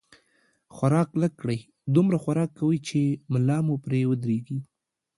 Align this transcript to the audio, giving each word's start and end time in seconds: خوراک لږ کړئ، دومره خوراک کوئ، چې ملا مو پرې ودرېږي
خوراک 0.75 1.09
لږ 1.21 1.33
کړئ، 1.41 1.59
دومره 1.95 2.17
خوراک 2.23 2.49
کوئ، 2.59 2.77
چې 2.87 2.99
ملا 3.33 3.57
مو 3.65 3.75
پرې 3.85 3.99
ودرېږي 4.09 4.59